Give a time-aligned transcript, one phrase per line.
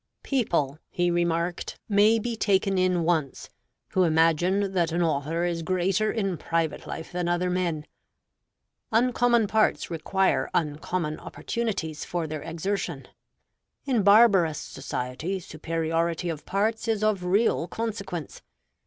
[0.23, 3.51] "People" (he remarked) "may be taken in once,
[3.89, 7.85] who imagine that an author is greater in private life than other men.
[8.91, 13.09] Uncommon parts require uncommon opportunities for their exertion."
[13.85, 18.41] "In barbarous society, superiority of parts is of real consequence.